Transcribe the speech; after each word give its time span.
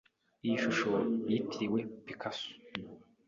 Iyi 0.45 0.57
shusho 0.63 0.89
yitiriwe 1.31 1.79
Picasso. 2.05 2.49